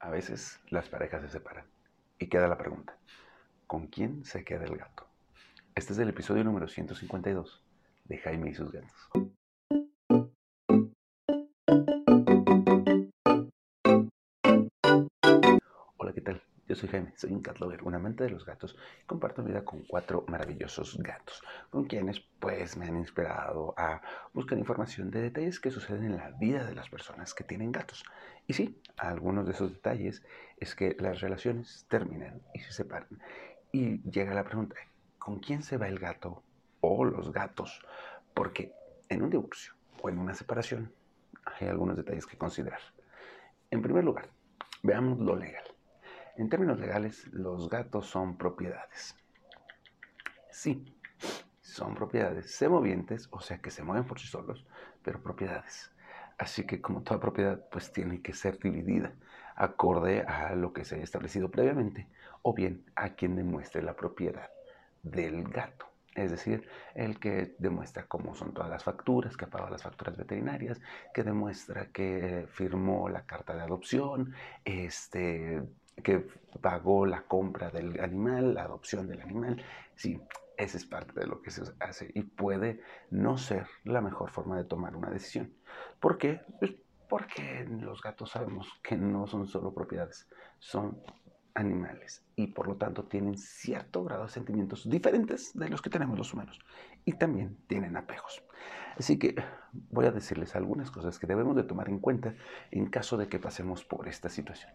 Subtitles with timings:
[0.00, 1.64] A veces las parejas se separan
[2.20, 2.96] y queda la pregunta,
[3.66, 5.08] ¿con quién se queda el gato?
[5.74, 7.64] Este es el episodio número 152
[8.04, 9.37] de Jaime y sus gatos.
[16.78, 19.64] Soy Jaime, soy un cat lover, un amante de los gatos y comparto mi vida
[19.64, 24.00] con cuatro maravillosos gatos, con quienes pues me han inspirado a
[24.32, 28.04] buscar información de detalles que suceden en la vida de las personas que tienen gatos.
[28.46, 30.24] Y sí, algunos de esos detalles
[30.56, 33.20] es que las relaciones terminan y se separan.
[33.72, 34.76] Y llega la pregunta,
[35.18, 36.42] ¿con quién se va el gato
[36.80, 37.82] o los gatos?
[38.34, 38.72] Porque
[39.08, 40.92] en un divorcio o en una separación
[41.44, 42.80] hay algunos detalles que considerar.
[43.70, 44.30] En primer lugar,
[44.82, 45.64] veamos lo legal.
[46.38, 49.16] En términos legales, los gatos son propiedades.
[50.52, 50.84] Sí,
[51.60, 54.64] son propiedades semovientes, o sea que se mueven por sí solos,
[55.02, 55.90] pero propiedades.
[56.38, 59.12] Así que como toda propiedad, pues tiene que ser dividida
[59.56, 62.06] acorde a lo que se haya establecido previamente,
[62.42, 64.48] o bien a quien demuestre la propiedad
[65.02, 65.86] del gato.
[66.14, 70.16] Es decir, el que demuestra cómo son todas las facturas, que ha pagado las facturas
[70.16, 70.80] veterinarias,
[71.12, 75.64] que demuestra que firmó la carta de adopción, este,
[76.02, 76.26] que
[76.60, 79.62] pagó la compra del animal, la adopción del animal.
[79.94, 80.20] Sí,
[80.56, 84.56] esa es parte de lo que se hace y puede no ser la mejor forma
[84.56, 85.52] de tomar una decisión.
[86.00, 86.40] ¿Por qué?
[86.58, 86.74] Pues
[87.08, 91.00] porque los gatos sabemos que no son solo propiedades, son
[91.54, 96.18] animales y por lo tanto tienen cierto grado de sentimientos diferentes de los que tenemos
[96.18, 96.58] los humanos
[97.04, 98.42] y también tienen apegos.
[98.96, 99.34] Así que
[99.72, 102.34] voy a decirles algunas cosas que debemos de tomar en cuenta
[102.70, 104.72] en caso de que pasemos por esta situación.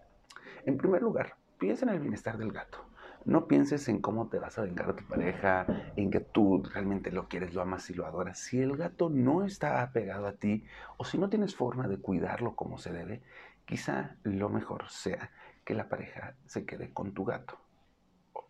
[0.65, 2.85] En primer lugar, piensa en el bienestar del gato.
[3.25, 7.11] No pienses en cómo te vas a vengar a tu pareja, en que tú realmente
[7.11, 8.39] lo quieres, lo amas y lo adoras.
[8.39, 10.65] Si el gato no está apegado a ti
[10.97, 13.21] o si no tienes forma de cuidarlo como se debe,
[13.65, 15.31] quizá lo mejor sea
[15.65, 17.57] que la pareja se quede con tu gato.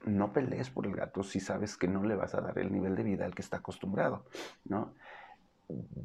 [0.05, 2.95] No pelees por el gato si sabes que no le vas a dar el nivel
[2.95, 4.25] de vida al que está acostumbrado,
[4.65, 4.95] ¿no?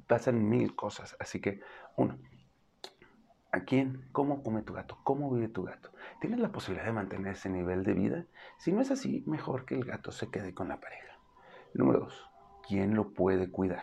[0.07, 1.61] Pasan mil cosas, así que
[1.97, 2.19] uno,
[3.59, 4.05] ¿A quién?
[4.13, 4.99] ¿Cómo come tu gato?
[5.03, 5.91] ¿Cómo vive tu gato?
[6.21, 8.25] ¿Tienes la posibilidad de mantener ese nivel de vida?
[8.57, 11.19] Si no es así, mejor que el gato se quede con la pareja.
[11.75, 12.31] Número dos,
[12.69, 13.83] ¿quién lo puede cuidar?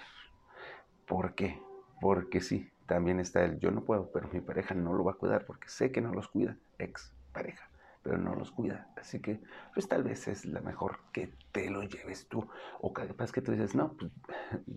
[1.06, 1.62] ¿Por qué?
[2.00, 5.16] Porque sí, también está el yo no puedo, pero mi pareja no lo va a
[5.16, 7.70] cuidar porque sé que no los cuida, ex pareja,
[8.02, 8.88] pero no los cuida.
[8.96, 9.42] Así que,
[9.74, 12.48] pues tal vez es la mejor que te lo lleves tú.
[12.80, 14.10] O capaz que tú dices, no, pues,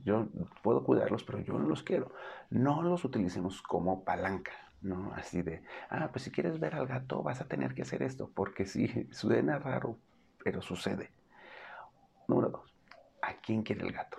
[0.03, 0.27] yo
[0.65, 2.11] puedo cuidarlos, pero yo no los quiero.
[2.51, 4.51] No los utilicemos como palanca
[4.81, 5.13] ¿no?
[5.15, 8.31] Así de, ah, pues si quieres ver al gato vas a tener que hacer esto,
[8.35, 9.99] porque sí, suena raro,
[10.43, 11.11] pero sucede.
[12.27, 12.75] Número dos,
[13.23, 14.19] ¿a quién quiere el gato?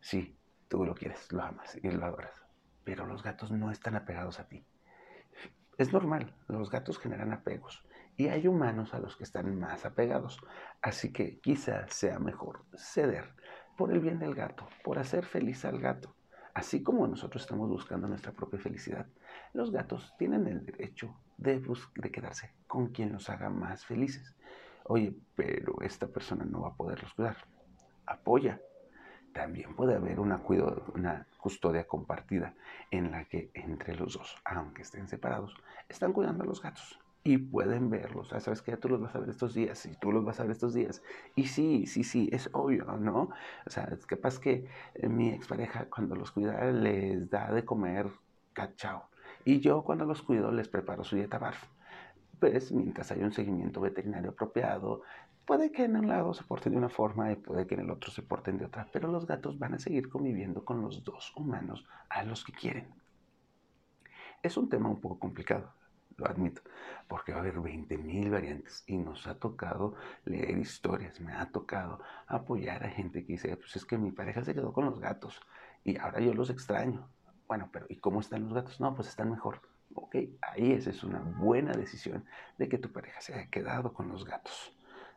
[0.00, 0.36] Sí,
[0.68, 2.34] tú lo quieres, lo amas y lo adoras,
[2.84, 4.64] pero los gatos no están apegados a ti.
[5.78, 7.84] Es normal, los gatos generan apegos
[8.16, 10.40] y hay humanos a los que están más apegados,
[10.82, 13.32] así que quizás sea mejor ceder
[13.76, 16.16] por el bien del gato, por hacer feliz al gato.
[16.52, 19.06] Así como nosotros estamos buscando nuestra propia felicidad,
[19.52, 21.62] los gatos tienen el derecho de,
[21.96, 24.34] de quedarse con quien los haga más felices.
[24.84, 27.36] Oye, pero esta persona no va a poderlos cuidar.
[28.06, 28.60] Apoya.
[29.32, 30.42] También puede haber una,
[30.94, 32.54] una custodia compartida
[32.90, 35.54] en la que entre los dos, aunque estén separados,
[35.88, 38.32] están cuidando a los gatos y pueden verlos.
[38.32, 40.44] Ah, sabes que tú los vas a ver estos días y tú los vas a
[40.44, 41.02] ver estos días.
[41.34, 43.30] Y sí, sí, sí, es obvio, ¿no?
[43.66, 48.10] O sea, es capaz que eh, mi expareja cuando los cuida les da de comer
[48.54, 49.10] cachao.
[49.44, 51.64] Y yo cuando los cuido les preparo su dieta barf.
[52.40, 55.02] Pues mientras hay un seguimiento veterinario apropiado,
[55.44, 57.90] puede que en un lado se porten de una forma y puede que en el
[57.90, 61.32] otro se porten de otra, pero los gatos van a seguir conviviendo con los dos
[61.36, 62.86] humanos a los que quieren.
[64.42, 65.72] Es un tema un poco complicado,
[66.16, 66.62] lo admito,
[67.08, 69.94] porque va a haber 20.000 variantes y nos ha tocado
[70.26, 74.44] leer historias, me ha tocado apoyar a gente que dice, pues es que mi pareja
[74.44, 75.40] se quedó con los gatos
[75.82, 77.08] y ahora yo los extraño.
[77.48, 78.80] Bueno, pero ¿y cómo están los gatos?
[78.80, 79.62] No, pues están mejor.
[79.94, 82.24] Ok, ahí esa es una buena decisión
[82.58, 84.76] de que tu pareja se haya quedado con los gatos,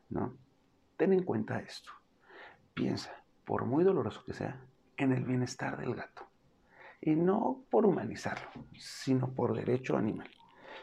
[0.10, 0.38] ¿no?
[0.98, 1.92] Ten en cuenta esto.
[2.74, 3.12] Piensa,
[3.46, 4.60] por muy doloroso que sea,
[4.98, 6.26] en el bienestar del gato.
[7.02, 8.48] Y no por humanizarlo,
[8.78, 10.30] sino por derecho animal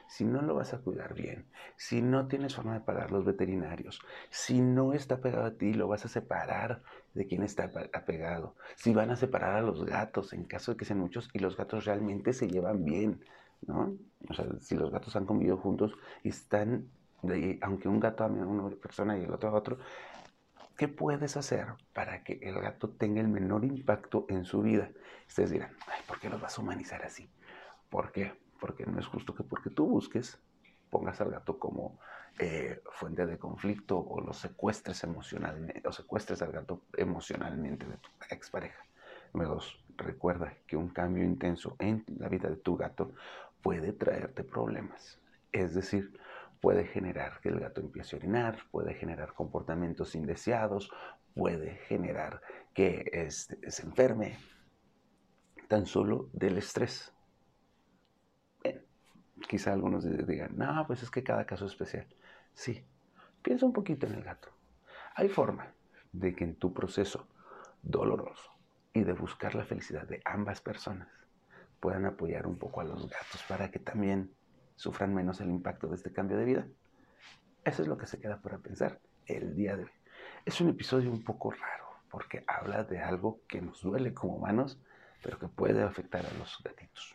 [0.08, 1.46] si no lo vas a cuidar bien,
[1.76, 4.00] si no tienes forma de pagar los veterinarios,
[4.30, 6.82] si no está pegado a ti, lo vas a separar
[7.14, 10.84] de quien está apegado, si van a separar a los gatos en caso de que
[10.84, 13.24] sean muchos y los gatos realmente se llevan bien,
[13.66, 13.96] ¿no?
[14.28, 16.88] O sea, si los gatos han convivido juntos y están,
[17.60, 19.78] aunque un gato ame a una persona y el otro a otro,
[20.76, 24.90] ¿qué puedes hacer para que el gato tenga el menor impacto en su vida?
[25.26, 27.28] Ustedes dirán, ay, ¿por qué los vas a humanizar así?
[27.90, 28.32] ¿Por qué?
[28.60, 30.38] Porque no es justo que porque tú busques
[30.90, 31.98] pongas al gato como
[32.38, 38.08] eh, fuente de conflicto o lo secuestres emocionalmente o secuestres al gato emocionalmente de tu
[38.30, 38.82] expareja.
[39.32, 43.12] Número dos, recuerda que un cambio intenso en la vida de tu gato
[43.62, 45.20] puede traerte problemas.
[45.52, 46.18] Es decir,
[46.60, 50.90] puede generar que el gato empiece a orinar, puede generar comportamientos indeseados,
[51.34, 52.40] puede generar
[52.72, 54.38] que este, se enferme
[55.68, 57.12] tan solo del estrés.
[59.48, 62.06] Quizá algunos digan, no, pues es que cada caso es especial.
[62.54, 62.84] Sí,
[63.42, 64.50] piensa un poquito en el gato.
[65.16, 65.72] Hay forma
[66.12, 67.26] de que en tu proceso
[67.82, 68.50] doloroso
[68.92, 71.08] y de buscar la felicidad de ambas personas
[71.80, 74.32] puedan apoyar un poco a los gatos para que también
[74.76, 76.66] sufran menos el impacto de este cambio de vida.
[77.64, 79.90] Eso es lo que se queda para pensar el día de hoy.
[80.44, 84.80] Es un episodio un poco raro porque habla de algo que nos duele como humanos,
[85.22, 87.14] pero que puede afectar a los gatitos.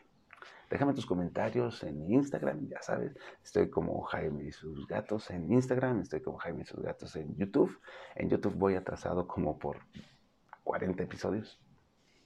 [0.70, 6.02] Déjame tus comentarios en Instagram, ya sabes, estoy como Jaime y sus gatos en Instagram,
[6.02, 7.80] estoy como Jaime y sus gatos en YouTube.
[8.16, 9.78] En YouTube voy atrasado como por
[10.64, 11.60] 40 episodios,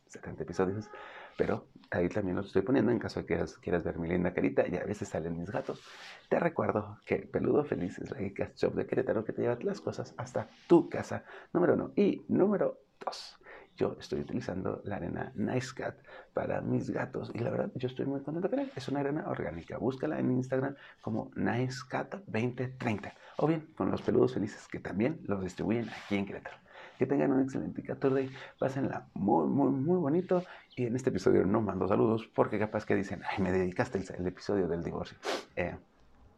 [0.07, 0.89] 70 episodios,
[1.37, 4.67] pero ahí también los estoy poniendo en caso de que quieras, ver mi linda carita
[4.67, 5.81] y a veces salen mis gatos.
[6.29, 9.81] Te recuerdo que Peludo Feliz es la Geekast Shop de Querétaro que te lleva las
[9.81, 11.23] cosas hasta tu casa,
[11.53, 11.91] número uno.
[11.95, 13.37] Y número dos,
[13.77, 15.95] yo estoy utilizando la arena Nice Cat
[16.33, 18.71] para mis gatos y la verdad yo estoy muy contento con él.
[18.75, 19.77] Es una arena orgánica.
[19.77, 25.19] Búscala en Instagram como Nice Cat 2030 o bien con los peludos felices que también
[25.25, 26.57] los distribuyen aquí en Querétaro.
[26.97, 30.43] Que tengan un excelente 14 pásenla muy, muy, muy bonito.
[30.75, 34.27] Y en este episodio no mando saludos porque capaz que dicen, ay, me dedicaste el,
[34.27, 35.17] episodio del divorcio.
[35.55, 35.75] Eh,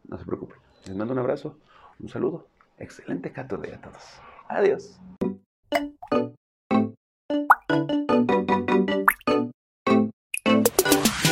[0.07, 0.57] no se preocupen.
[0.85, 1.57] Les mando un abrazo,
[1.99, 2.47] un saludo.
[2.77, 4.21] Excelente 14 a todos.
[4.49, 4.99] Adiós.